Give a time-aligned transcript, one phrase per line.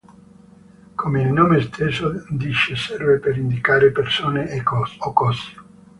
[0.95, 4.59] Come il nome stesso dice serve per indicare persone
[4.97, 5.53] o cose.